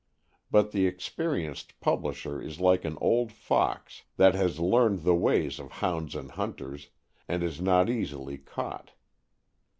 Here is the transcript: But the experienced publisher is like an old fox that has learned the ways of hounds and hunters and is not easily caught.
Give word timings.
But 0.49 0.71
the 0.71 0.87
experienced 0.87 1.79
publisher 1.79 2.41
is 2.41 2.59
like 2.59 2.85
an 2.85 2.97
old 2.99 3.31
fox 3.31 4.01
that 4.17 4.33
has 4.33 4.59
learned 4.59 5.03
the 5.03 5.13
ways 5.13 5.59
of 5.59 5.73
hounds 5.73 6.15
and 6.15 6.31
hunters 6.31 6.89
and 7.27 7.43
is 7.43 7.61
not 7.61 7.87
easily 7.87 8.39
caught. 8.39 8.93